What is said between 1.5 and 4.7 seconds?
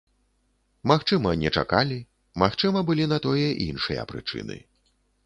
чакалі, магчыма, былі на тое іншыя прычыны.